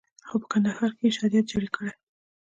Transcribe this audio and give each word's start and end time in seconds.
او 0.29 0.35
په 0.41 0.47
کندهار 0.51 0.91
کښې 0.97 1.05
يې 1.09 1.15
شريعت 1.17 1.45
جاري 1.51 1.69
کړى. 1.75 1.91